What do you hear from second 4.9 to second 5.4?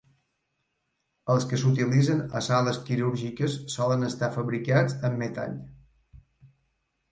amb